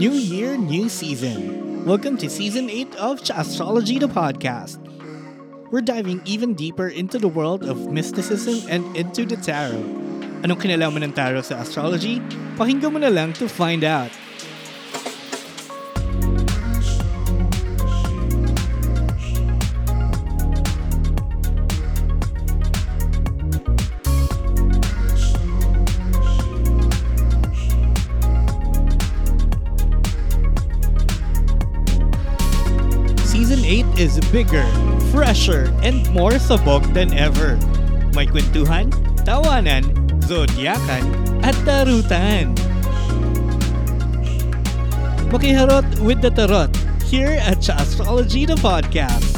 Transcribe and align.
New 0.00 0.16
year, 0.16 0.56
new 0.56 0.88
season. 0.88 1.84
Welcome 1.84 2.16
to 2.24 2.30
season 2.30 2.70
8 2.70 2.96
of 2.96 3.20
Astrology 3.20 3.98
the 3.98 4.08
podcast. 4.08 4.80
We're 5.68 5.84
diving 5.84 6.22
even 6.24 6.54
deeper 6.54 6.88
into 6.88 7.18
the 7.18 7.28
world 7.28 7.68
of 7.68 7.92
mysticism 7.92 8.64
and 8.72 8.96
into 8.96 9.28
the 9.28 9.36
tarot. 9.36 9.84
Anong 10.40 10.56
kinalaman 10.56 11.04
ng 11.04 11.12
tarot 11.12 11.44
sa 11.44 11.60
astrology? 11.60 12.16
Pakinggan 12.56 12.96
mo 12.96 12.98
na 13.04 13.12
lang 13.12 13.36
to 13.36 13.44
find 13.44 13.84
out. 13.84 14.08
Season 33.70 33.94
8 33.94 34.00
is 34.00 34.18
bigger, 34.34 34.66
fresher, 35.14 35.70
and 35.84 36.02
more 36.10 36.42
sabog 36.42 36.90
than 36.90 37.14
ever. 37.14 37.54
May 38.18 38.26
kwentuhan, 38.26 38.90
tawanan, 39.22 39.86
zodyakan, 40.26 41.06
at 41.46 41.54
tarutan. 41.62 42.58
Makiharot 45.30 45.86
with 46.02 46.18
the 46.18 46.34
tarot 46.34 46.74
here 47.06 47.38
at 47.38 47.62
Astrology 47.70 48.42
the 48.42 48.58
Podcast. 48.58 49.29